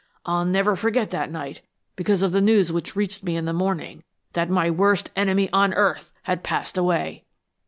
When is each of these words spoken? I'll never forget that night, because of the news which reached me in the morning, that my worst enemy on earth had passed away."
I'll 0.25 0.45
never 0.45 0.75
forget 0.75 1.11
that 1.11 1.29
night, 1.29 1.61
because 1.95 2.23
of 2.23 2.31
the 2.31 2.41
news 2.41 2.71
which 2.71 2.95
reached 2.95 3.23
me 3.23 3.37
in 3.37 3.45
the 3.45 3.53
morning, 3.53 4.03
that 4.33 4.49
my 4.49 4.67
worst 4.71 5.11
enemy 5.15 5.47
on 5.53 5.75
earth 5.75 6.11
had 6.23 6.41
passed 6.41 6.75
away." 6.75 7.23